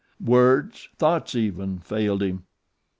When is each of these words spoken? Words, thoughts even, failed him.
Words, 0.19 0.89
thoughts 0.97 1.35
even, 1.35 1.77
failed 1.77 2.23
him. 2.23 2.45